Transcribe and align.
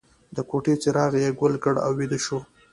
د 0.35 0.37
کوټې 0.49 0.73
څراغ 0.81 1.13
یې 1.23 1.29
ګل 1.39 1.53
کړ 1.63 1.75
او 1.85 1.91
ویده 1.99 2.19
شو 2.25 2.39